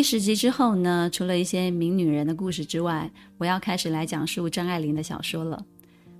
[0.00, 5.62] 第十集之后呢，除了一些名女人的故事之外，我要开始来讲述张爱玲的小说了。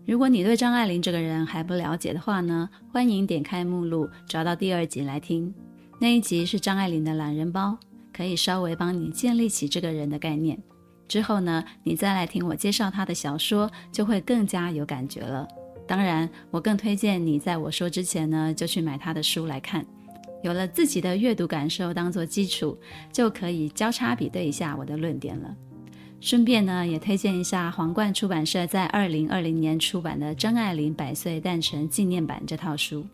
[0.04, 5.54] 如果你对张爱玲这个人还不了解的话呢，欢迎点开目录，找到第二集来听。
[5.98, 7.78] 那一集是张爱玲的懒人包，
[8.12, 10.62] 可以稍微帮你建立起这个人的概念。
[11.08, 15.48] 之后呢，你再来听我介绍她的小说，就会更加有感觉了。
[15.88, 19.86] 当然，我更推荐你在我说之前呢，就去买她的书来看。
[20.42, 22.78] 有了自己的阅读感受当做基础，
[23.12, 25.54] 就可以交叉比对一下我的论点了。
[26.20, 33.06] 顺便呢，也推荐一下皇冠出版社在二零二零年出版的《张爱玲百岁诞辰纪念版》这套书。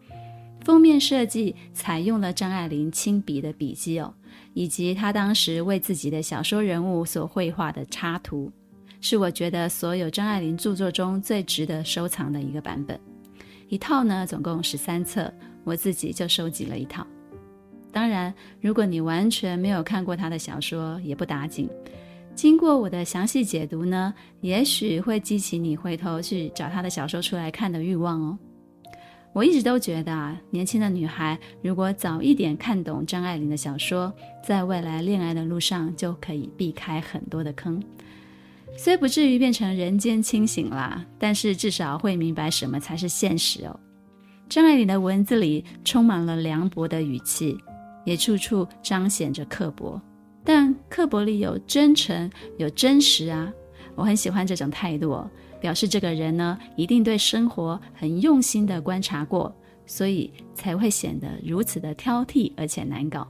[0.65, 4.13] 封面设计采用了张爱玲亲笔的笔记哦，
[4.53, 8.51] 以及她当时为自己的小说人物所绘画的插图，
[9.01, 12.99] 是我觉得所有张爱玲著作中最值得收藏的一个版本。
[13.69, 17.07] 一套呢，总共十三册，我自己就收集了一套。
[17.97, 21.67] 当然，如果你完全没有看过他的小说，也不打紧。
[22.35, 28.39] 经过我的详细解读呢，也许会激起你回头去找他的小说出来看的欲望哦。
[29.33, 34.13] 我一直都觉得啊，年轻的女孩如果早一点看懂张爱玲的小说，
[34.45, 37.83] 在未来恋爱的路上就可以避开很多的坑。
[38.77, 43.81] 虽不至于变成人间清醒啦，但是至少会明白什么才是现实哦。
[44.51, 47.57] 张爱玲的文字里充满了凉薄的语气。
[48.07, 50.01] 也处处彰显着刻薄，
[50.43, 53.53] 但刻薄里有真诚，有真实啊！
[53.97, 55.23] 我很喜欢这种态度，
[55.61, 59.55] 表示这个人呢，一定对生活很用心的观察过，
[59.87, 63.27] 所以才会显得如此的挑剔而且难搞。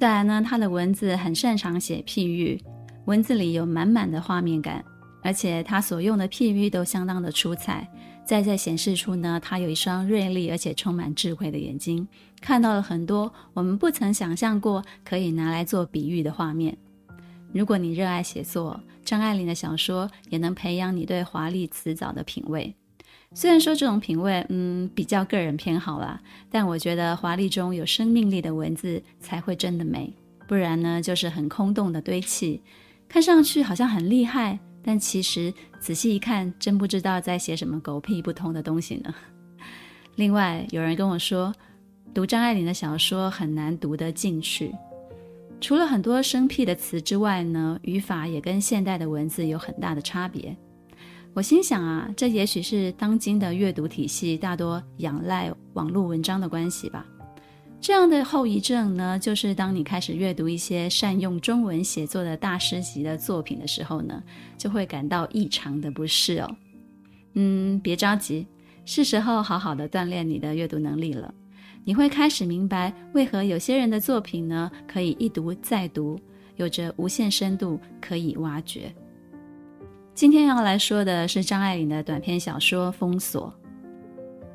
[0.00, 2.58] 再来呢，他的文字很擅长写譬喻，
[3.04, 4.82] 文字里有满满的画面感，
[5.22, 7.86] 而且他所用的譬喻都相当的出彩。
[8.24, 12.06] 再再显示出呢，他有一双锐利而且充满智慧的眼睛，
[12.40, 16.76] 看到了很多我们不曾想象过可以拿来做比喻的画面。
[17.52, 22.74] 如果你热爱写作，张爱玲的小说也能培养你对华丽辞藻的品味。
[23.34, 30.12] 虽然说这种品味，嗯，比较个人偏好啦，但我觉得华丽中有生命力的文字才会真的美，
[30.46, 32.62] 不然呢，就是很空洞的堆砌，
[33.08, 34.58] 看上去好像很厉害。
[34.82, 39.14] 但其实仔细一看，真不知道在写什么狗屁不通的东西呢。
[40.14, 41.54] 另外，有人跟我说，
[42.14, 44.74] 读张爱玲的小说很难读得进去，
[45.60, 50.56] 除了很多生僻的词之外呢，语法也跟现代的文字有很大的差别。
[51.34, 57.06] 我心想啊，这也许是当今的阅读体系大多仰赖网络文章的关系吧。
[57.80, 64.20] 这样的后遗症呢，就是当你开始阅读一些善用中文写作的大师级的作品的时候呢，
[64.56, 66.56] 就会感到异常的不适哦。
[67.34, 68.44] 嗯，别着急，
[68.84, 71.32] 是时候好好的锻炼你的阅读能力了。
[71.88, 76.20] 你会开始明白，为何有些人的作品呢，可以一读再读，
[76.56, 78.94] 有着无限深度可以挖掘。
[80.14, 83.50] 今天要来说的是张爱玲的短篇小说《封锁》。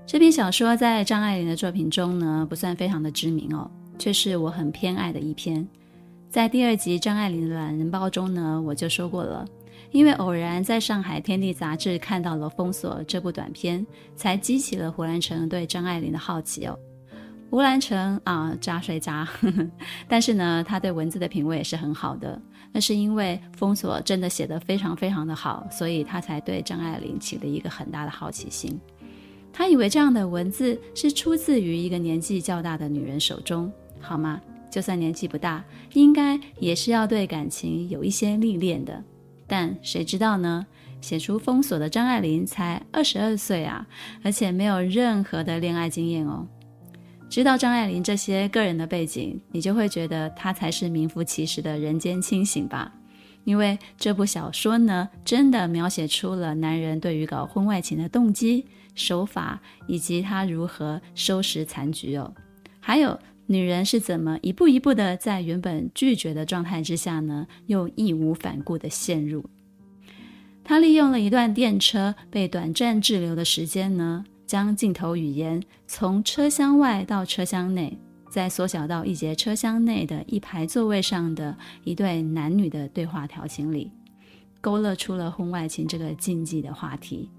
[0.05, 3.67] 这篇小说在张爱玲的作品中呢，不算非常的知名哦，
[3.97, 5.67] 却是我很偏爱的一篇。
[6.29, 9.43] 在第二集张爱玲的懒人包中呢，我就说过了，
[9.89, 13.83] 因为偶然在上海天地杂志看到了《封锁》这部短篇，
[14.16, 16.77] 才激起了胡兰成对张爱玲的好奇哦。
[17.53, 19.69] 胡兰成啊，渣虽渣，呵呵，
[20.08, 22.41] 但是呢，他对文字的品味也是很好的。
[22.72, 28.82] 那是因为《封锁》真的写得非常非常的好，所以他才对张爱玲起了一个很大的好奇心。
[29.53, 34.41] 他以为这样的文字是出自于一个年纪较大的女人手中，好吗？
[34.72, 35.64] 就算年纪不大，
[35.94, 38.99] 应该也是要对感情有一些历练的。
[39.46, 40.66] 但谁知道呢？
[41.02, 43.85] 写出《封锁》的张爱玲才二十二岁啊，
[44.23, 46.47] 而且没有任何的恋爱经验哦。
[47.34, 52.94] 知道张爱玲这些个人的背景，你就会觉得她才是名副其实的人间清醒吧？
[53.44, 58.68] 因为这部小说呢，真的描写出了男人对于搞婚外情的动机。
[58.94, 62.32] 手法以及他如何收拾残局哦，
[62.80, 69.44] 还有女人是怎么一步一步的在原本拒绝的状态之下呢，又义无反顾的陷入。
[70.64, 77.97] 他利用了一段电车被短暂滞留的时间呢，将镜头语言从车厢外到车厢内，
[78.29, 83.90] 再缩小到一节车厢内的一排座位上的一对男女的对话调情里，
[84.61, 87.32] 勾勒出了婚外情这个禁忌的话题。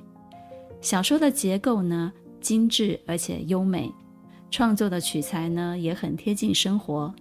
[0.81, 3.93] 小说的结构呢，精致而且优美，
[4.51, 7.15] 创作的取材呢也很贴近生活。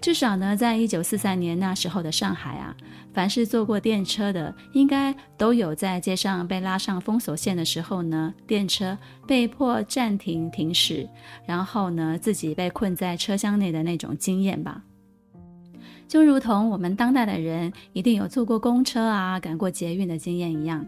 [0.00, 2.74] 至少呢，在一九四三年那时候的上海啊，
[3.12, 11.06] 凡是坐过电车的，应该都有在街上被拉上封锁线的时候呢，电车被迫暂停停驶，
[11.44, 14.82] 然后呢，自己被困在车厢内的那种经验吧。
[16.08, 20.84] 就如同我们当代的人一定有坐过公车啊、赶过捷运的经验一样，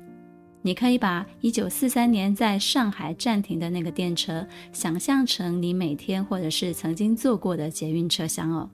[0.62, 8.70] 你可以把一九四三年在上海暂停的那个电车，想象成你每天或者是曾经坐过的捷运车厢哦。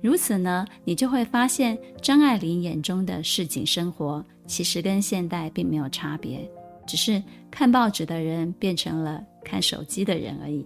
[0.00, 6.48] 如此呢，你就会发现张爱玲眼中的市井生活，其实跟现代并没有差别，
[6.86, 10.64] 只是看报纸的人变成了看手机的人而已。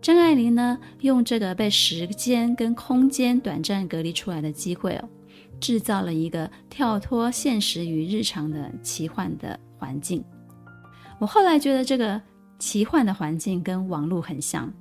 [0.00, 5.08] 张爱玲呢，用这个被时间跟空间短暂隔离出来的机会哦，
[5.58, 10.22] 制造了一个跳脱现实与日常的奇幻的环境。
[11.18, 12.20] 我后来觉得这个
[12.58, 14.72] 奇幻的环境跟网络很像。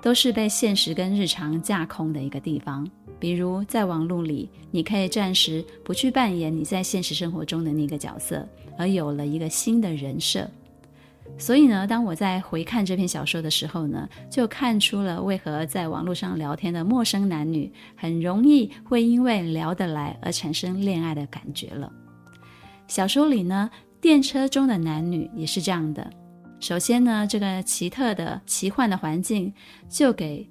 [0.00, 2.88] 都是被现实跟日常架空的一个地方。
[3.20, 10.48] 比如在网络里，你可以暂时不去扮演你在现实生活中的那个角色，而有了一个新的人设。
[11.36, 21.92] 所以呢，当我在回看这篇小说的时候呢，就看出了为何在网络上聊天的陌生男女很容易会因为聊得来而产生恋爱的感觉了。
[22.86, 23.68] 小说里呢，
[24.00, 26.08] 电车中的男女也是这样的。
[26.60, 29.52] 首先呢，这个奇特的奇幻的环境，
[29.88, 30.48] 就给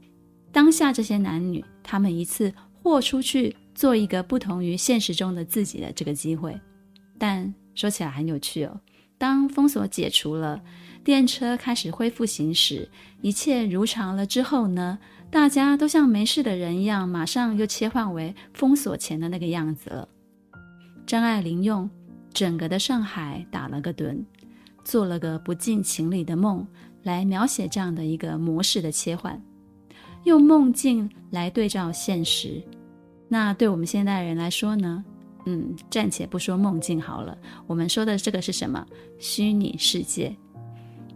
[0.51, 6.59] 当下这些男女他们一次豁出去做一个不同于现实中的自己的这个机会。
[7.19, 8.79] 但说起来很有趣哦，
[9.17, 10.61] 当封锁解除了，
[11.03, 12.89] 电车开始恢复行驶，
[13.21, 14.97] 一切如常了之后呢，
[15.29, 20.07] 大家都像没事的人一样，马上又切换为封锁前的那个样子了。
[21.05, 21.89] 张爱玲用
[22.33, 24.23] 整个的上海打了个盹。
[24.87, 26.65] 做了个不近情理的梦，
[27.03, 29.43] 来描写这样的一个模式的切换，
[30.23, 32.63] 用梦境来对照现实。
[33.27, 35.03] 那对我们现代人来说呢？
[35.45, 37.37] 嗯，暂且不说梦境好了，
[37.67, 38.85] 我们说的这个是什么？
[39.19, 40.33] 虚拟世界。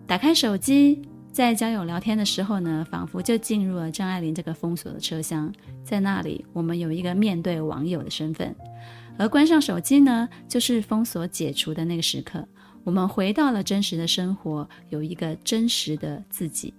[0.05, 1.01] 打开手机，
[1.31, 5.49] 在交友聊天的时候呢，仿佛就进入了张爱玲这个封锁的车厢，
[5.81, 8.53] 在那里，我们有一个面对网友的身份，
[9.17, 12.45] 而关上手机呢，就是封锁解除的那个时刻。
[12.83, 16.73] 我们回到了真实的生活，有一个真实的自己。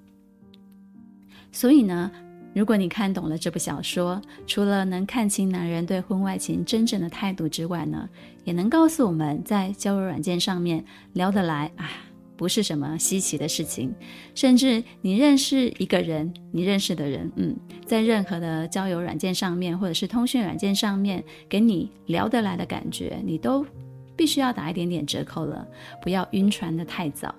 [1.53, 2.11] 所以呢，
[2.55, 8.09] 如果你看懂了这部小说，除了能看清男人对婚外情真正的态度之外呢，
[8.45, 11.91] 也能告诉我们在交友软件上面聊得来啊，
[12.37, 13.95] 不是什么稀奇的事情。
[14.35, 17.55] 甚至你认识一个人，你认识的人，嗯，
[17.87, 23.65] 在任何的交友软件上面，或者是通讯软件上面，给你聊得来的感觉，你都。
[24.23, 25.67] 必须要打一点点折扣了，
[26.01, 27.35] 不要晕船得太早。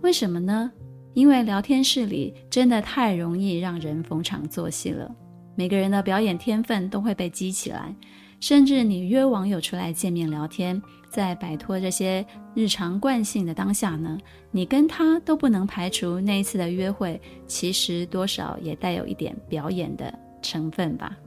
[0.00, 0.70] 为什么呢？
[1.12, 5.12] 因为聊天室里真的太容易让人逢场作戏了。
[5.56, 7.92] 每个人的表演天分都会被激起来，
[8.38, 10.80] 甚至你约网友出来见面聊天，
[11.10, 14.16] 在摆脱这些日常惯性的当下呢，
[14.52, 21.18] 你跟他都不能排除那一次的约会，其实多少也带有一点表演的成分吧。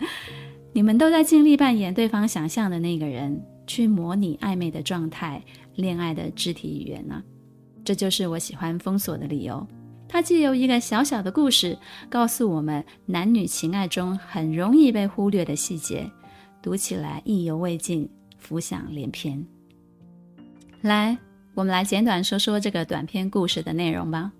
[0.72, 3.38] 你们都在尽力扮演对方想象的那个人。
[3.66, 5.42] 去模拟暧昧的状态、
[5.74, 7.22] 恋爱的肢体语言呢、
[7.84, 9.66] 这就是我喜欢封锁的理由。
[10.08, 11.76] 它借由一个小小的故事，
[12.08, 16.08] 告诉我们男女情爱中很容易被忽略的细节，
[16.62, 18.08] 读起来意犹未尽，
[18.38, 19.44] 浮想联翩。
[20.82, 21.18] 来，
[21.54, 24.30] 我们来简短说说这个短篇故事的内容吧。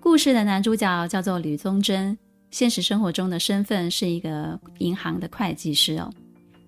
[0.00, 2.16] 故事的男主角叫做吕宗楨，
[2.50, 6.12] 现实生活中的身份是一个银行的会计师哦。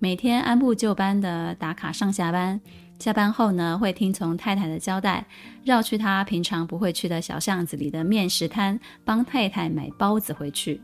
[0.02, 2.58] 每天按部就班的打卡上下班，
[2.98, 5.26] 下班后呢，会听从太太的交代，
[5.62, 10.80] 绕去他平常不会去的小巷子里的面食摊，帮太太买包子回去。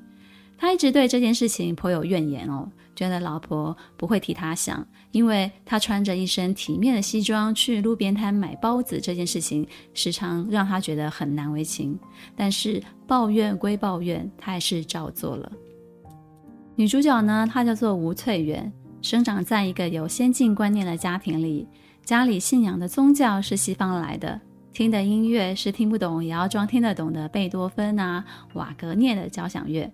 [0.59, 11.99] 他一直对这件事情颇有怨言哦，觉得老婆不会替他想，因为他穿着一身体面的西装去路边摊买包子这件事情，时常让他觉得很难为情。
[12.37, 15.51] 但是抱怨归抱怨，他还是照做了。
[16.75, 18.71] 女主角呢，她叫做吴翠媛。
[19.07, 21.69] 生长在一个有先进观念的家庭里，
[22.03, 24.41] 家里信仰的宗教是西方来的，
[24.73, 29.89] 听的音乐是听不懂也要装听得懂的贝多芬啊、瓦格涅的交响乐。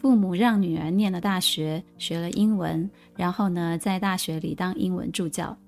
[0.00, 5.58] 父母让女儿念了大学，学了英文，然后呢，在大学里当英文助教。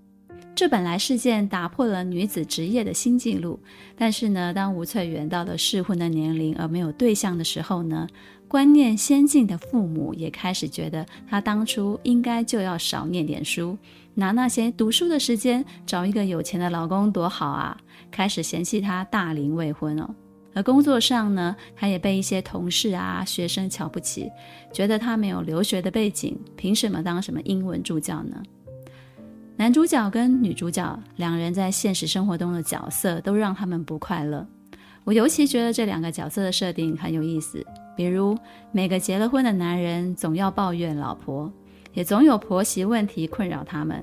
[0.58, 3.60] 这本来是件打破了女子职业的新纪录，
[3.96, 8.08] 但是呢，当吴翠远到了适婚的年龄而没有对象的时候呢，
[8.48, 13.78] 观念先进的父母也开始觉得她当初应该就要少念点书，
[14.14, 17.78] 拿那些读书的时间找一个有钱的老公多好啊，
[18.10, 20.12] 开始嫌弃她大龄未婚哦。
[20.54, 24.28] 而工作上呢，她也被一些同事啊、学生瞧不起，
[24.72, 28.42] 觉得她没有留学的背景，凭什么当什么英文助教呢？
[29.58, 34.46] 男主角跟女主角两人在现实生活中的角色都让他们不快乐。
[35.02, 37.66] 我尤其觉得这两个角色的设定很有意思。
[37.96, 38.38] 比如，
[38.70, 41.52] 每个结了婚的男人总要抱怨老婆，
[41.92, 44.00] 也总有婆媳问题困扰他们；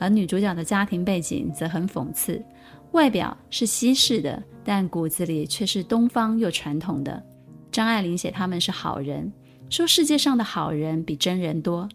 [0.00, 2.44] 而女主角的家庭背景则很讽刺，
[2.90, 7.22] 外表是西式的，但骨子里却是东方又传统的。
[7.70, 9.32] 张爱玲写他们是好人，
[9.70, 11.88] 说世界上的好人比真人多，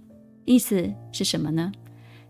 [0.46, 1.70] 意思是什么呢？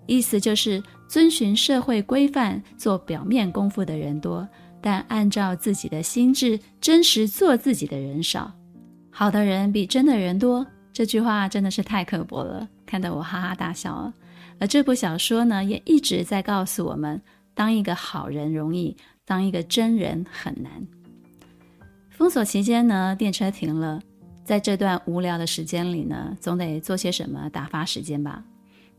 [0.06, 4.48] 意思就是遵循社会规范做表面功夫的人多，
[4.82, 8.52] 但按照自己的心智真实做自己的人少。
[9.10, 14.14] 好的人比真的人多，这句话真的是太刻薄了，看得我哈哈大笑了。
[14.60, 17.22] 而这部小说呢，也一直在告诉我们：
[17.54, 18.96] 当一个好人容易，
[19.26, 20.72] 当一个真人很难。
[22.10, 24.02] 封锁期间呢，电车停了，
[24.44, 28.44] 在这段无聊的时间里呢，总得做些什么打发时间吧。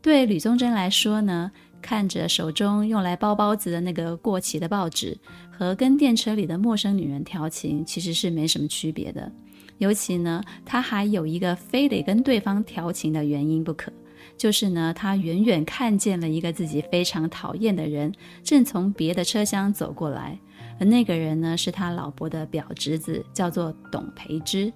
[0.05, 5.17] 对吕宗楨来说呢，看着手中用来包包子的那个过期的报纸，
[5.51, 9.33] 和跟电车里的陌生女人调情，其实是没什么区别的。
[9.79, 13.91] 尤其呢，他还有一个非得跟对方调情的原因不可，
[14.37, 20.39] 就是呢，他远远看见了一个自己非常讨厌的人，正从别的车厢走过来，
[20.79, 24.71] 而那个人呢，是他老婆的表侄子，叫做董培之。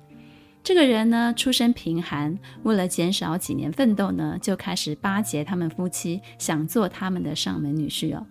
[0.69, 8.27] 这个人呢，出身贫寒，为了减少几年奋斗呢，就开始巴结他们夫妻，想做他们的上门女婿哦。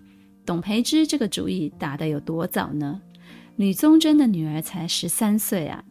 [0.46, 3.02] 董培之这个主意打得有多早呢？
[3.56, 5.84] 吕宗楨的女儿才十三岁啊，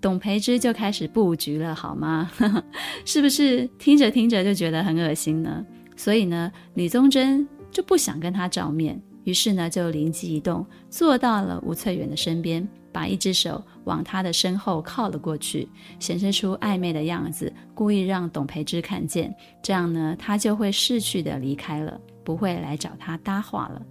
[0.00, 2.28] 董培之就开始布局了，好吗？
[3.06, 5.64] 是不是听着听着就觉得很恶心呢？
[5.96, 12.68] 所以呢，吕宗楨就不想跟他照面，于是呢，就灵机一动，坐到了吴翠远的身边。
[12.92, 15.68] 把一只手往他的身后靠了过去，
[15.98, 23.82] 显示出暧昧的样子，故意让董培之看见，这样呢，他就会识趣的离开了，不会来找他搭话了。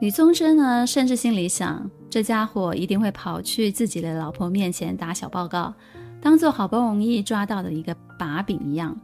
[0.00, 5.72] 吕宗楨呢，甚至心里想，这家伙一定会跑去自己的老婆面前打小报告，
[6.20, 8.94] 当做好不容易抓到的一个把柄一样，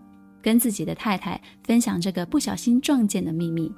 [0.43, 3.73] 跟自己的太太分享这个不小心撞见的秘密。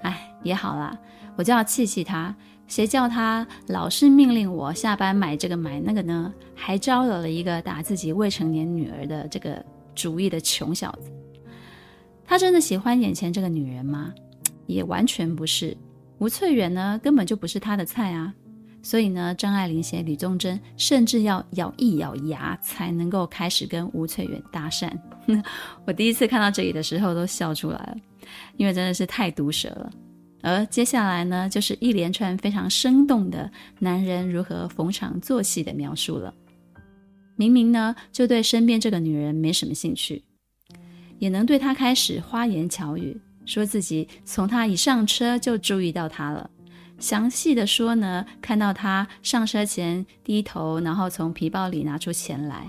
[0.00, 0.96] 哎，也好啦，
[1.36, 2.34] 我就要气气他。
[2.68, 6.32] 谁叫他老是命令我下班买这个买那个呢？
[6.54, 11.10] 还招惹了一个打自己未成年女儿的这个主意的穷小子。
[12.24, 14.12] 他真的喜欢眼前这个女人吗？
[14.66, 15.74] 也完全不是。
[16.18, 18.34] 吴翠远呢，根本就不是他的菜啊。
[18.82, 24.90] 所以呢，张爱玲写吕宗楨，甚至要咬一咬牙才能够开始跟吴翠远搭讪。
[25.86, 27.96] 我第一次看到这里的时候都笑出来了，
[28.56, 29.90] 因为真的是太毒舌了。
[30.42, 36.32] 而接下来呢，就是一连串非常生动的男人如何逢场作戏的描述了。
[37.36, 40.24] 明明呢，就对身边这个女人没什么兴趣，
[41.18, 46.50] 也能对她开始花言巧语，说自己从她一上车就注意到她了。
[46.98, 52.66] 详细的说呢，看到她上车前低头，然后从皮包里拿出钱来。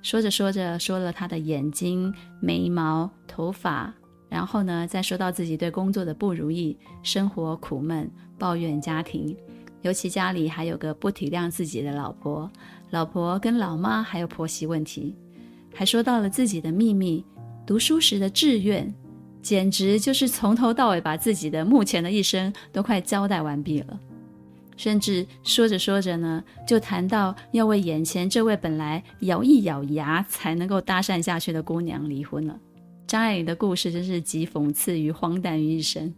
[0.00, 3.92] 说着说着，说了她的眼睛、眉毛、头发。
[4.28, 9.36] 然后呢，再说到自己对工作的不如意，生活苦闷，抱怨家庭，
[9.82, 12.50] 尤其家里还有个不体谅自己的老婆，
[12.90, 15.16] 老婆跟老妈还有婆媳问题，
[15.74, 17.24] 还说到了自己的秘密，
[17.66, 18.94] 读书时的志愿，
[19.40, 23.98] 简直就是从头到尾把自己的目前的一生都快交代完毕了，
[24.76, 32.58] 甚至说着说着呢，就谈到要为眼前这位本来咬一咬牙才能够搭讪下去的姑娘离婚了。
[33.08, 36.14] 张爱玲的故事真是集讽刺与荒诞于一身，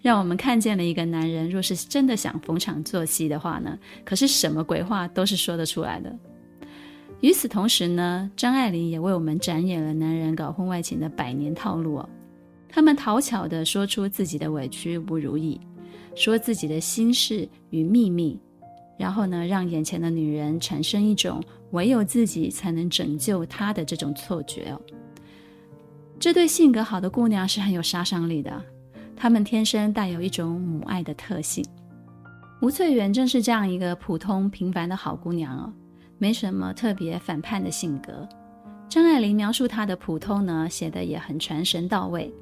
[0.00, 6.16] 让我们看见了一个男人，若是真的想逢场作戏的话呢，可是什么鬼话都是说得出来的。
[7.22, 12.08] 与此同时呢，张爱玲也为我们展演了男人搞婚外情的百年套路哦。
[12.68, 15.60] 他们讨巧地说出自己的委屈不如意，
[16.14, 18.38] 说自己的心事与秘密，
[18.96, 21.42] 然后呢，让眼前的女人产生一种
[21.72, 24.80] 唯有自己才能拯救她的这种错觉哦。
[26.20, 28.50] 这对性格好的姑娘是很有杀伤力的，
[29.14, 31.64] 她们天生带有一种母爱的特性。
[32.60, 35.72] 吴翠远正是这样一个普通平凡的好姑娘哦，
[36.18, 38.28] 没什么特别反叛的性格。
[38.88, 42.32] 张爱玲描述她的普通呢，写得也很传神到位，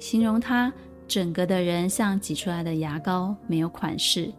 [0.00, 0.72] 形容她
[1.06, 4.32] 整个的人像挤出来的牙膏，没有款式。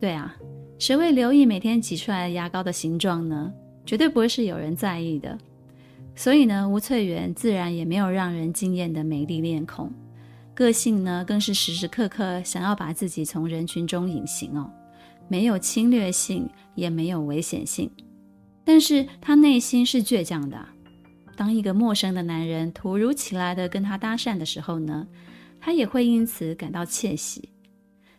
[0.00, 0.34] 对啊，
[0.80, 3.52] 谁会留意每天挤出来的牙膏的形状呢？
[3.86, 5.38] 绝对不会是有人在意的。
[6.18, 9.88] 所以呢，吴翠媛自然也没有让人惊艳的美丽脸孔，
[10.52, 14.68] 个性呢更是时时刻刻想要把自己从人群中隐形哦，
[15.28, 17.88] 没有侵略性，也没有危险性，
[18.64, 20.58] 但是他内心是倔强的。
[21.36, 25.06] 当一个陌生的男人突如其来的跟他搭讪的时候呢，
[25.60, 27.48] 他也会因此感到窃喜，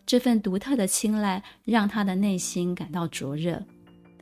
[0.06, 3.62] 这份独特的青睐让他的内心感到灼热。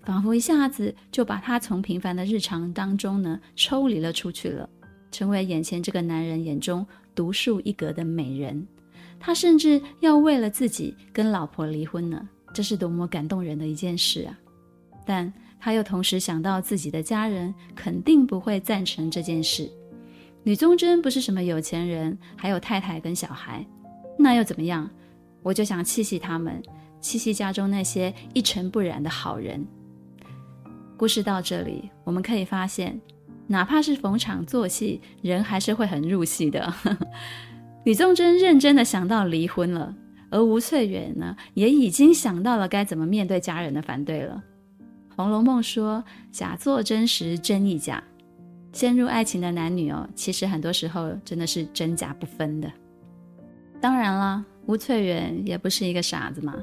[0.08, 4.66] 仿佛一下子就把他从平凡的日常当中呢抽离了出去了，
[5.10, 8.66] 成为眼前这个男人眼中独树一格的美人。
[9.20, 14.32] 他甚至要为了自己跟老婆离婚呢，这是多么感动人的一件事啊！
[15.04, 19.70] 但他又同时想到自己的家人肯定不会赞成这件事。
[20.44, 23.62] 吕宗楨不是什么有钱人，还有太太跟小孩，
[24.18, 24.88] 那又怎么样？
[25.42, 26.62] 我就想气气他们，
[26.98, 29.62] 气气家中那些一尘不染的好人。
[30.98, 33.00] 故事到这里，我们可以发现，
[33.46, 36.74] 哪怕是逢场作戏，人还是会很入戏的。
[37.86, 39.94] 吕宗楨认真的想到离婚了，
[40.28, 44.42] 而吴翠远呢，也已经想到了该怎么面对家人的反对了。
[45.14, 46.02] 《红楼梦》说
[46.32, 48.02] ：“假作真时真亦假。”
[48.72, 52.70] 陷入爱情的男女哦，其实很多时候真的是真假不分的。
[53.80, 56.54] 当然了，吴翠远也不是一个傻子嘛。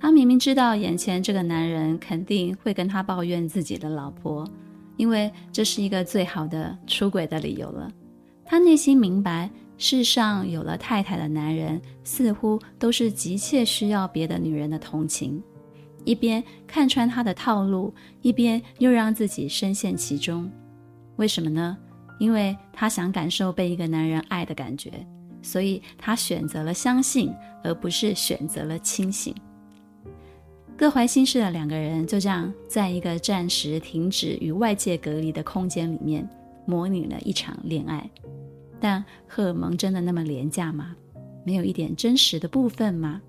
[0.00, 4.48] 他明明知道眼前这个男人肯定会跟他抱怨自己的老婆，
[4.96, 7.90] 因为这是一个最好的出轨的理由了。
[8.44, 15.42] 他内心明白，世上有了太太的男人似乎都是急切需要别的女人的同情，
[16.04, 20.50] 一边看穿他的套路，一边又让自己深陷其中。
[21.16, 21.76] 为什么呢？
[22.18, 24.90] 因为他想感受被一个男人爱的感觉，
[25.42, 27.32] 所以他选择了相信，
[27.62, 29.34] 而不是选择了清醒。
[30.78, 36.26] 各怀心事的两个人就这样在一个暂时停止与外界隔离的空间里面
[36.66, 38.08] 模拟了一场恋爱，
[38.78, 40.94] 但荷尔蒙真的那么廉价吗？
[41.44, 43.20] 没有一点真实的部分吗？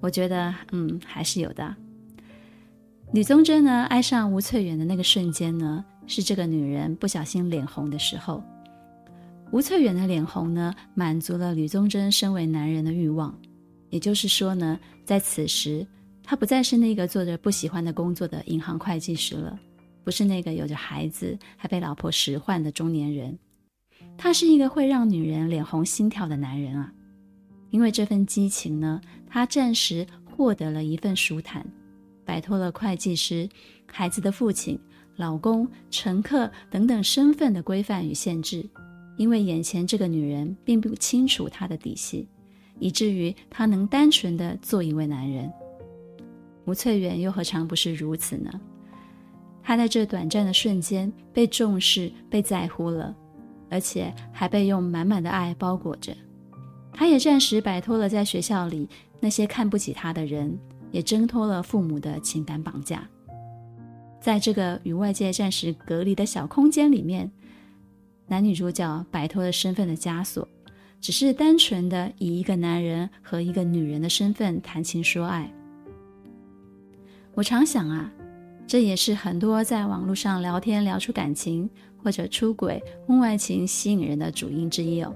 [0.00, 1.72] 我觉得，嗯，还是有的。
[3.12, 8.42] 吕宗楨呢，爱上吴翠远的那个瞬间呢，是这个女人不小心脸红的时候。
[9.52, 13.32] 吴翠远的脸红呢，满足了吕宗楨身为男人的欲望，
[13.88, 15.86] 也就是说呢，在此时。
[16.24, 19.58] 他不再是那个做着不喜欢的工作的银行会计师了，
[20.04, 23.38] 不是那个有着孩子还被老婆使唤的中年人，
[24.16, 26.92] 他是一个会让女人脸红心跳的男人啊！
[27.70, 31.66] 因为这份激情呢，他暂时获得了一份舒坦，
[32.24, 33.48] 摆脱了会计师、
[33.86, 34.78] 孩子的父亲、
[35.16, 38.64] 老公、乘客等等身份的规范与限制，
[39.16, 42.28] 因为眼前这个女人并不清楚他的底细，
[42.78, 45.52] 以至于他能单纯的做一位男人。
[46.64, 48.50] 吴翠远又何尝不是如此呢？
[49.62, 53.14] 他在这短暂的瞬间被重视、被在乎了，
[53.70, 56.12] 而且还被用满满的爱包裹着。
[56.92, 58.88] 他也暂时摆脱了在学校里
[59.20, 60.58] 那些看不起他的人，
[60.90, 63.08] 也挣脱了父母的情感绑架。
[64.20, 67.30] 在这个与外界暂时隔离的小空间里面，
[68.26, 70.46] 男女主角摆脱了身份的枷锁，
[71.00, 75.52] 只是单纯的以一个男人和一个女人的身份谈情说爱。
[77.34, 78.12] 我常想啊，
[78.66, 85.14] 这也是很多在网络上聊天聊出感情或者出轨、婚外情吸引人的主因之一哦。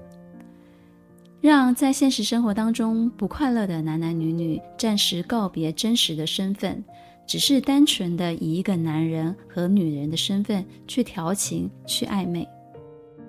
[1.39, 6.83] 让在现实生活当中不快乐的男男女女暂时告别真实的身份，
[7.27, 12.47] 只是单纯的以一个男人和女人的身份去调情、去暧昧，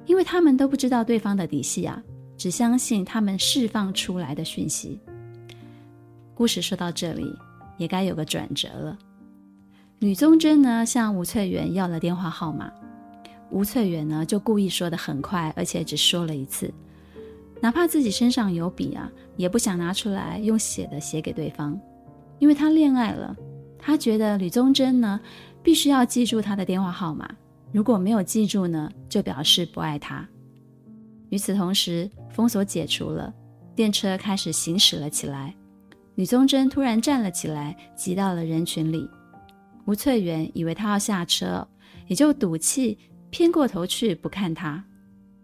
[0.06, 2.02] 因为他们都不知道对方的底细啊，
[2.38, 4.98] 只相信他们释放出来的讯息。
[6.34, 7.30] 故事说到这里。
[7.78, 8.98] 也该有个转折了。
[10.00, 12.70] 吕宗楨呢，向吴翠媛要了电话号码，
[13.50, 16.72] 吴翠媛呢就故意说得很快，而且只说了一次，
[17.60, 21.80] 哪怕自己身上有笔啊，也不想拿出来用写的写给对方，
[22.38, 23.34] 因为他恋爱了，
[23.78, 25.18] 他觉得吕宗楨呢
[25.62, 27.28] 必须要记住他的电话号码，
[27.72, 30.24] 如果没有记住呢，就表示不爱他。
[31.30, 33.34] 与此同时，封锁解除了，
[33.74, 35.54] 电车开始行驶了起来。
[36.18, 39.08] 吕宗楨突然站了起来，挤到了人群里。
[39.86, 41.64] 吴翠媛以为他要下车，
[42.08, 42.98] 也就赌气
[43.30, 44.84] 偏过头去不看他，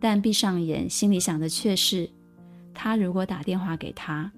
[0.01, 2.11] 但闭上眼，心里想的却是：
[2.75, 4.33] 他如果打电话给他，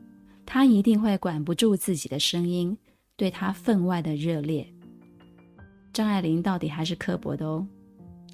[0.44, 2.77] 他一定会管不住自己的声音，
[3.16, 4.70] 对他分外的热烈。
[5.94, 7.66] 张爱玲到底还是刻薄的哦，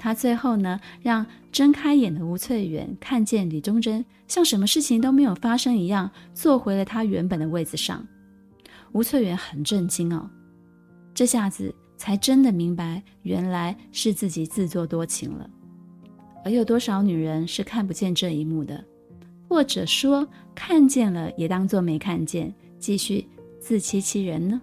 [0.03, 8.05] 他最后呢，让睁开眼的吴翠远看见李忠珍像什么事情都没有发生一样，坐回了他原本的位子上。
[8.91, 10.29] 吴翠远很震惊哦，
[11.15, 15.49] 这下子才真的明白，原来是自己自作多情了。
[16.45, 18.85] 而有多少女人是看不见这一幕的，
[19.49, 23.25] 或者说看见了也当作没看见，继续
[23.61, 24.61] 自欺欺人呢？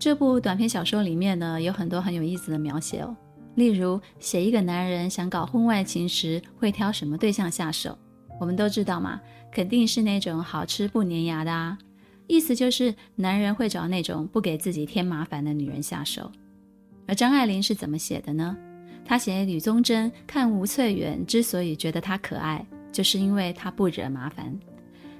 [0.00, 3.16] 这部短篇小说里面呢，有很多很有意思的描写哦。
[3.60, 7.94] 例如，写一个男人想搞婚外情时会挑什么对象下手？
[8.40, 9.20] 我们都知道嘛，
[9.52, 11.76] 肯定是那种好吃不粘牙的啊。
[12.26, 16.32] 意思就是，男人会找那种不给自己添麻烦的女人下手。
[17.06, 18.56] 而张爱玲是怎么写的呢？
[19.04, 24.58] 她写吕宗楨看吴翠远之所以觉得她可爱，就是因为她不惹麻烦。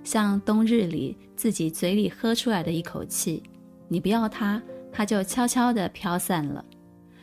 [0.03, 3.42] 像冬日里自己嘴里喝出来的一口气，
[3.87, 6.64] 你不要他，他就悄悄地飘散了。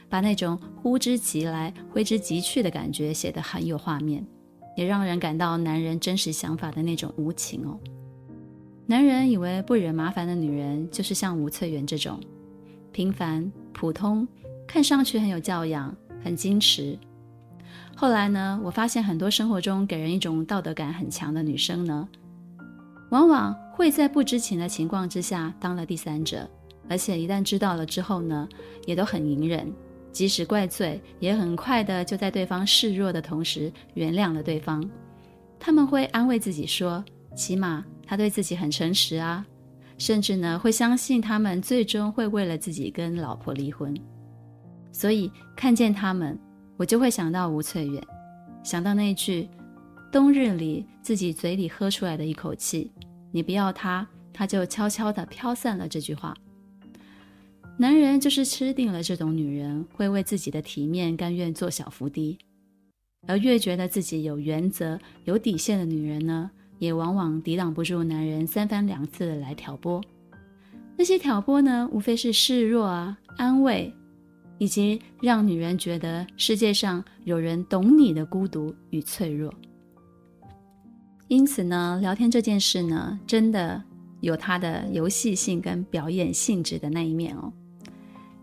[0.10, 4.26] 把那种呼之即来、挥之即去的感觉写得很有画面，
[4.76, 7.78] 也让人感到男人真实想法的那种无情哦。
[8.86, 12.20] 男人以为不惹麻烦的女人就是像吴翠媛这种
[12.93, 14.26] 平凡、普通，
[14.65, 15.93] 看上去很有教养、
[16.24, 16.98] 很矜持。
[17.96, 22.08] 后来呢，我发现很多生活中给人一种道德感很强的女生呢，
[23.10, 26.50] 往往会在不知情的情况之下当了第三者，
[26.88, 28.48] 而且一旦知道了之后呢，
[28.86, 29.70] 也都很隐忍。
[30.18, 34.84] 即使怪罪，也很快的就在对方示弱的同时原谅了对方。
[35.60, 39.46] 他们会安慰自己说，起码他对自己很诚实啊，
[40.00, 43.96] 甚至呢会相信他们最终会为了自己跟老婆离婚。
[44.92, 46.36] 所以看见他们，
[46.78, 48.04] 我就会想到吴翠远，
[48.64, 49.48] 想到那句
[50.12, 52.92] “冬日里自己嘴里喝出来的一口气，
[53.32, 56.36] 你不要他，他就悄悄地飘散了”这句话。
[57.80, 62.36] 男人就是吃定了这种女人，会为自己的体面甘愿做小伏低，
[63.28, 70.02] 而越觉得自己有原则、有底线的女人呢，也往往抵挡不住男人三番两次的来挑拨。
[70.98, 73.94] 那些挑拨呢，无非是示弱啊、安慰，
[74.58, 79.54] 以及让女人觉得世界上有人懂你的孤独与脆弱。
[81.28, 83.84] 因此呢，聊天这件事呢，真的
[84.22, 87.54] 有它的游戏性跟表演性质的那一面哦。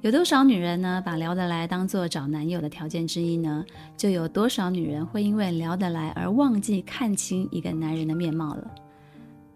[0.05, 3.65] 有多少女人呢，把聊得来当做找男友的条件之一呢？
[3.97, 8.71] 就有多少女人会因为聊得来而忘记看清一个男人的面貌了。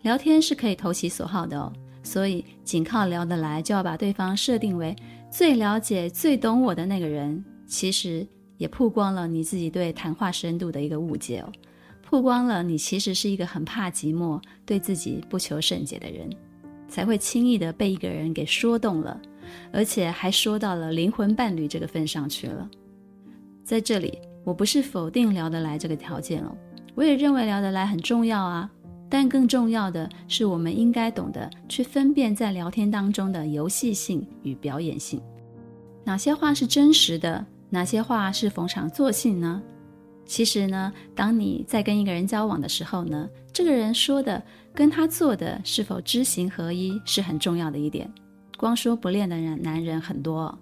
[0.01, 1.71] 聊天是可以投其所好的哦，
[2.03, 4.97] 所以仅靠聊得来就要把对方设定为
[5.31, 11.53] 最了解、最懂我的那个人，其实也曝光了你自己对谈话深度的一个误解哦，
[12.03, 16.27] 曝光了你其实是一个很怕寂寞、对自己不求甚解的人，
[16.89, 19.21] 才会轻易的被一个人给说动了。
[19.73, 22.69] 而且还说到了灵魂伴侣这个份上去了。
[23.65, 26.57] 在这里，我不是否定聊得来这个条件哦，
[26.95, 28.71] 我也认为聊得来很重要啊。
[29.11, 35.23] 但更重要的是，我们应该懂得去分辨在聊天当中的游戏性与表演性。
[36.05, 39.63] 哪些话是真实的，哪些话是逢场作戏呢？
[40.27, 44.43] 其实呢，当你在跟一个人交往的时候呢，这个人说的
[44.75, 48.13] 跟他做的是否知行合一，是很重要的一点。
[48.59, 50.59] 光说不练的人，男人很多。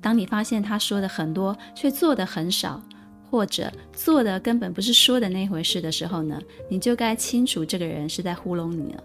[0.00, 2.82] 当你发现他说的很多，却做的很少，
[3.30, 9.04] 或者做的根本不是说的那回事的时候呢，你就该清楚这个人是在糊弄你了。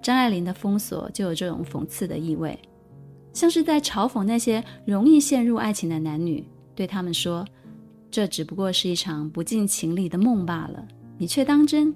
[0.00, 2.58] 张爱玲的封锁就有这种讽刺的意味，
[3.32, 6.44] 像是在嘲讽那些容易陷入爱情的男女，
[6.74, 7.46] 对他们说
[8.10, 11.94] ：“这只不过是一场不近情理的梦罢了，你却当真。”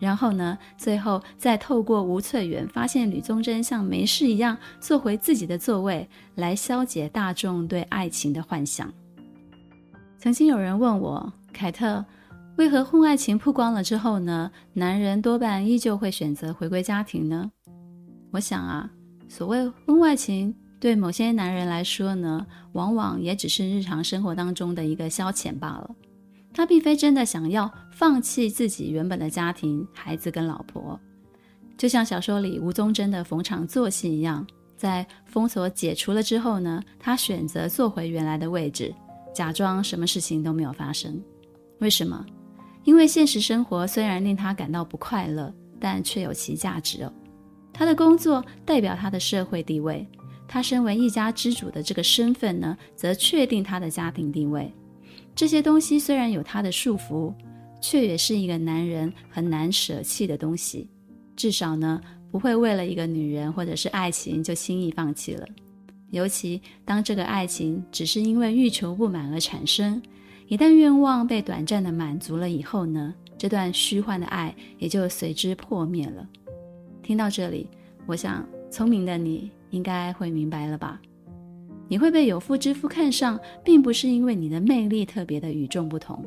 [0.00, 8.92] 然后呢，最后再透过吴翠媛发现吕宗楨像没事一样坐回自己的座位，来消解大众对爱情的幻想。
[10.18, 12.04] 曾经有人问我，凯特，
[12.56, 17.50] 为何婚外情曝光了之后呢，男人多半依旧会选择回归家庭呢？
[18.30, 18.90] 我想啊，
[19.28, 25.90] 所谓婚外情，对某些男人来说呢，往往也只是日常生活当中的一个消遣罢了。
[26.52, 30.98] 他并非真的想要放弃自己原本的家庭、孩子跟老婆，
[31.78, 38.94] 就像小说里吴宗真的逢场作戏一样，在封锁解除了之后呢，他选择坐回原来的位置，
[39.34, 41.22] 假装什么事情都没有发生。
[41.78, 42.24] 为什么？
[42.84, 47.12] 因为现实生活虽然令他感到不快乐，但却有其价值哦。
[47.72, 50.06] 他的工作代表他的社会地位，
[50.48, 54.72] 他身为一家之主的这个身份呢，则确定他的家庭地位。
[55.34, 57.32] 这些东西虽然有它的束缚，
[57.80, 60.88] 却也是一个男人很难舍弃的东西。
[61.34, 65.46] 至少呢，不会为了一个女人或者是爱情就轻易放弃了。
[66.10, 70.02] 尤其当这个爱情只是因为欲求不满而产生，
[70.48, 76.28] 一旦愿望被短暂的满足了以后呢，这段虚幻的爱也就随之破灭了。
[77.02, 77.66] 听到这里，
[78.06, 81.00] 我想聪明的你应该会明白了吧？
[81.90, 86.24] 你会被有妇之夫看上，并不是因为你的魅力特别的与众不同，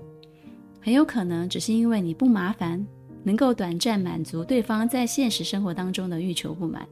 [0.82, 2.86] 很有可能只是因为你不麻烦，
[3.24, 6.86] 能够短暂满足对方在现实生活当中的欲求不满。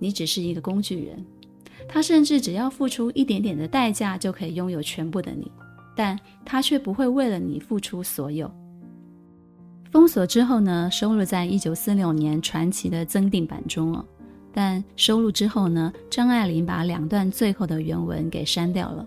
[0.00, 1.24] 你只是一个工具人，
[1.88, 5.48] 他甚至只要付出一点点的代价就可以拥有全部的你，
[5.94, 8.50] 但他却不会为了你付出所有。
[9.92, 14.04] 封锁之后呢，收录在一九四六年传奇的增订版中哦。
[14.52, 19.06] 但收录之后呢，张爱玲把两段最后的原文给删掉了。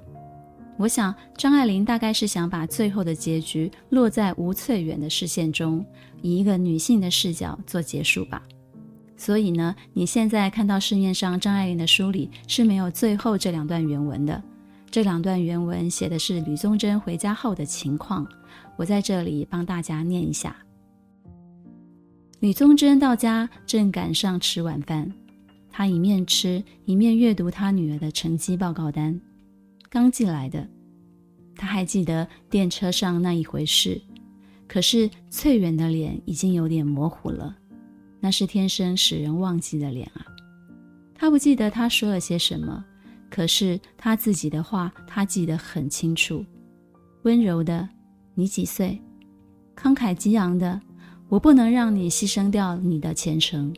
[0.78, 5.86] 我想张爱玲大概是想把最后的结局落在吴翠远的视线中，
[6.22, 8.42] 以一个女性的视角做结束吧。
[9.16, 14.42] 所以呢，你现在看到市面上张爱玲的书里是没有最后这两段原文的。
[14.90, 18.28] 这两段原文写的是吕宗楨回家后的情况，
[18.76, 20.56] 我在这里帮大家念一下。
[22.40, 25.12] 吕宗楨到家正赶上吃晚饭。
[25.72, 29.20] 他一面吃，一面阅读他女儿的成绩报告单，
[29.90, 30.68] 刚寄来的。
[31.56, 34.02] 他还记得电车上那一回事，
[34.68, 37.56] 可是翠远的脸已经有点模糊了，
[38.20, 40.26] 那是天生使人忘记的脸啊。
[41.14, 42.84] 他不记得他说了些什么，
[43.30, 46.44] 可是他自己的话，他记得很清楚。
[47.24, 47.88] 温柔的，
[48.34, 49.00] 你几岁？
[49.76, 50.82] 慷慨激昂的，
[51.30, 53.74] 我不能让你牺牲掉你的前程。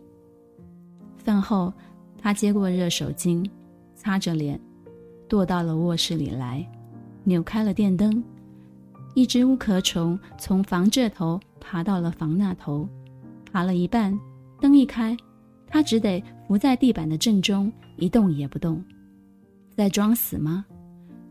[1.23, 1.73] 饭后，
[2.21, 3.43] 他接过热手巾，
[3.95, 4.59] 擦着脸，
[5.29, 6.63] 踱到了卧室里来，
[7.23, 8.23] 扭开了电灯。
[9.15, 12.88] 一只乌壳虫从房这头爬到了房那头，
[13.51, 14.19] 爬了一半，
[14.59, 15.15] 灯一开，
[15.67, 18.83] 他只得伏在地板的正中，一动也不动。
[19.75, 20.65] 在装死吗？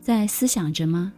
[0.00, 1.12] 在思想着吗？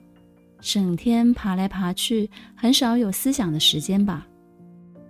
[0.61, 4.27] 整天爬来爬去，很少有思想的时间吧。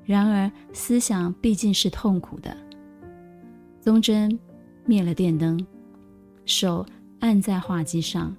[0.05, 2.57] 然而，思想毕竟是痛苦的。
[3.85, 4.38] 宗真
[4.87, 5.62] 灭了电灯，
[6.47, 6.87] 手
[7.20, 8.35] 按在画机上，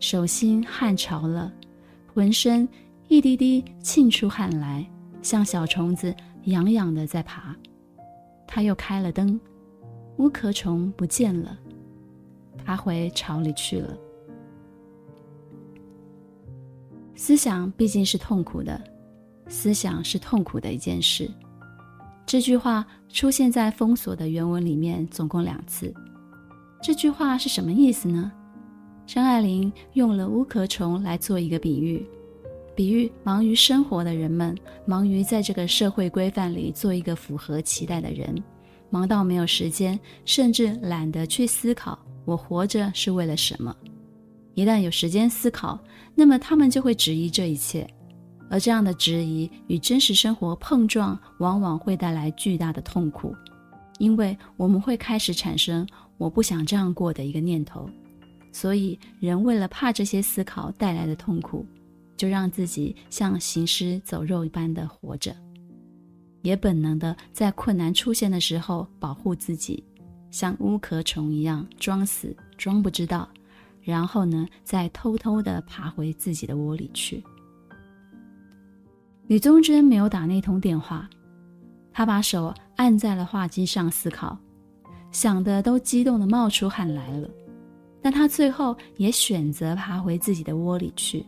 [0.00, 1.52] 手心汗潮了，
[2.14, 2.66] 浑身
[3.06, 7.54] 一滴滴沁出汗来，像小虫子痒痒的在爬。
[8.46, 9.38] 他又开了灯，
[10.16, 11.58] 乌壳虫不见了，
[12.64, 13.94] 爬回巢里去了。
[17.14, 18.82] 思想毕竟是痛苦的，
[19.46, 21.30] 思想是痛苦的一件事。
[22.26, 25.94] 这句话出现在封锁的原文里面，总共两次。
[26.82, 28.32] 这句话是什么意思呢？
[29.06, 32.04] 张爱玲用了乌壳虫来做一个比喻，
[32.74, 38.34] 比喻忙于生活的人们，忙于在这个社会规范里做一个符合期待的人，
[38.90, 43.72] 忙到没有时间，甚至懒得去思考我活着是为了什么。
[44.54, 45.78] 一旦有时间思考，
[46.16, 47.88] 那么他们就会质疑这一切。
[48.48, 53.34] 而这样的质疑与真实生活碰撞，往往会带来巨大的痛苦，
[53.98, 57.88] 因为我们会开始产生“我不想这样过”的一个念头。
[58.52, 61.66] 所以，人为了怕这些思考带来的痛苦，
[62.16, 65.36] 就让自己像行尸走肉一般的活着，
[66.42, 69.84] 也本能的在困难出现的时候保护自己，
[70.30, 73.28] 像乌壳虫一样装死、装不知道，
[73.82, 77.22] 然后呢，再偷偷的爬回自己的窝里去。
[79.28, 81.08] 李宗珍没有打那通电话，
[81.92, 84.38] 他把手按在了话机上思考，
[85.10, 87.28] 想的都激动的冒出汗来了。
[88.00, 91.26] 但他最后也选择爬回自己的窝里去，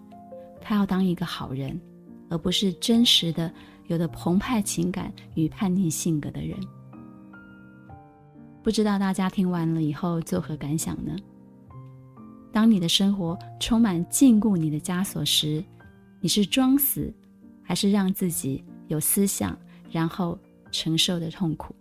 [0.60, 1.80] 他要当一个好人，
[2.28, 3.52] 而不是真实的
[3.88, 6.56] 有着澎湃情感与叛逆性格的人。
[8.62, 11.16] 不知道大家听完了以后作何感想呢？
[12.52, 15.64] 当你的生活充满禁锢你的枷锁时，
[16.20, 17.12] 你是装死，
[17.68, 19.54] 还是让自己有思想，
[19.90, 20.38] 然后
[20.72, 21.74] 承受的痛苦。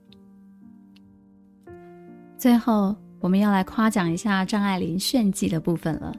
[2.37, 6.13] 最后，我们要来夸奖一下张爱玲炫技的部分了。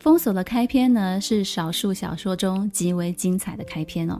[0.00, 4.18] 封锁的开篇呢，是少数小说中极为精彩的开篇哦。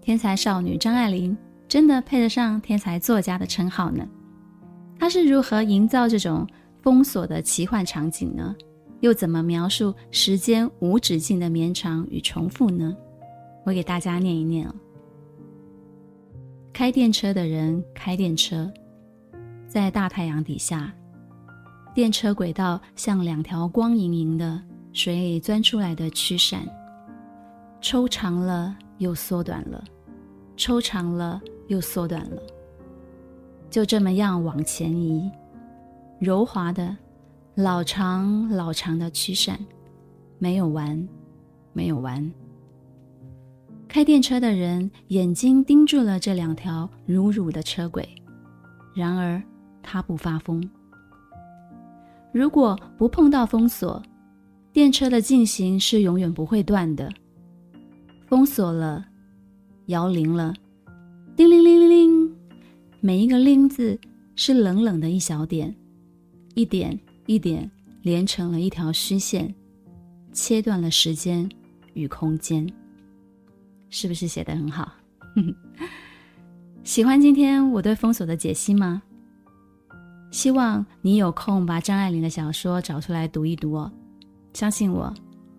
[0.00, 1.36] 天才少女张爱玲
[1.66, 4.06] 真的配得上天才作家的称号呢？
[4.96, 6.46] 她是如何营造这种
[6.82, 8.54] 封锁的奇幻场景呢？
[9.00, 12.96] 又怎么描述时间无止境的绵长与重复呢？
[13.64, 14.74] 我给大家念一念哦。
[16.72, 18.72] 开电车的人开电车，
[19.68, 20.92] 在大太阳底下，
[21.94, 24.60] 电车轨道像两条光莹莹的
[24.92, 26.66] 水里钻出来的曲线，
[27.80, 29.84] 抽长了又缩短了，
[30.56, 32.42] 抽长了又缩短了，
[33.68, 35.30] 就这么样往前移，
[36.18, 36.96] 柔滑的、
[37.54, 39.58] 老长老长的驱闪，
[40.38, 41.06] 没有完，
[41.74, 42.32] 没有完。
[43.90, 48.08] 开电车的人眼睛盯住了这两条如乳的车轨，
[48.94, 49.42] 然而
[49.82, 50.62] 他不发疯。
[52.32, 54.00] 如果不碰到封锁，
[54.72, 57.12] 电车的进行是永远不会断的。
[58.28, 59.04] 封锁了，
[59.86, 60.54] 摇铃了，
[61.34, 62.36] 叮铃铃铃铃，
[63.00, 63.98] 每一个铃字
[64.36, 65.74] 是冷冷的一小点，
[66.54, 67.68] 一点一点
[68.02, 69.52] 连成了一条虚线，
[70.32, 71.50] 切断了时间
[71.94, 72.64] 与空间。
[73.90, 74.90] 是不是写得很好？
[76.82, 79.02] 喜欢今天我对封锁的解析吗？
[80.30, 83.92] 希望你有空把张爱玲的小说找出来读一读哦，
[84.54, 85.12] 相信我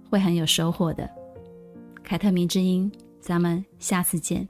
[0.10, 1.10] 会很有收获的。
[2.04, 4.48] 凯特迷之音，咱们下次见。